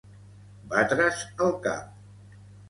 Batre's 0.71 1.19
el 1.47 1.53
cap. 1.67 2.35